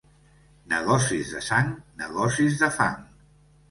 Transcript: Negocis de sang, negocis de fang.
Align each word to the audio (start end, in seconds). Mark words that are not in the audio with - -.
Negocis 0.71 1.35
de 1.35 1.43
sang, 1.51 1.71
negocis 2.03 2.61
de 2.67 2.75
fang. 2.83 3.03